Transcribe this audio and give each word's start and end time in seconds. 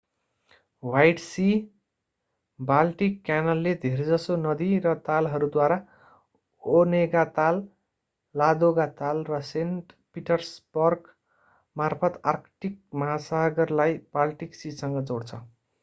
white 0.83 1.19
sea Baltic 1.23 3.19
क्यानलले 3.27 3.73
धेरैजसो 3.83 4.37
नदी 4.45 4.69
र 4.85 4.93
तालहरूद्वारा 5.09 5.77
ओनेगा 6.63 7.25
ताल 7.37 7.61
लादोगा 8.35 8.85
ताल 8.97 9.23
र 9.29 9.39
सेन्ट 9.47 9.93
पिटर्सबर्गमार्फत 10.15 12.21
आर्कटिक 12.27 12.79
महासागरलाई 13.03 13.93
बाल्टिक 14.13 14.55
सीसँग 14.63 15.03
जोड्छ 15.05 15.33